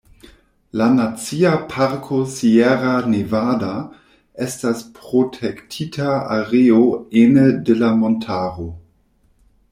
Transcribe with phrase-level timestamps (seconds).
[0.71, 3.69] La Nacia Parko Sierra Nevada
[4.45, 6.81] estas protektita areo
[7.25, 8.67] ene de la montaro.